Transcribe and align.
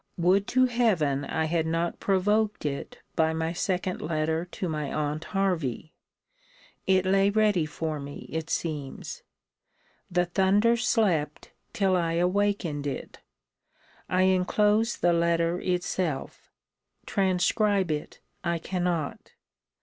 Would 0.17 0.47
to 0.47 0.65
Heaven 0.65 1.25
I 1.25 1.45
had 1.45 1.67
not 1.67 1.99
provoked 1.99 2.65
it 2.65 2.97
by 3.15 3.33
my 3.33 3.53
second 3.53 4.01
letter 4.01 4.45
to 4.45 4.67
my 4.67 4.91
aunt 4.91 5.25
Hervey! 5.25 5.93
It 6.87 7.05
lay 7.05 7.29
ready 7.29 7.67
for 7.67 7.99
me, 7.99 8.27
it 8.31 8.49
seems. 8.49 9.21
The 10.09 10.25
thunder 10.25 10.75
slept, 10.75 11.51
till 11.71 11.95
I 11.95 12.13
awakened 12.13 12.87
it. 12.87 13.19
I 14.09 14.23
enclose 14.23 14.97
the 14.97 15.13
letter 15.13 15.59
itself. 15.59 16.51
Transcribe 17.05 17.91
it 17.91 18.21
I 18.43 18.57
cannot. 18.57 19.33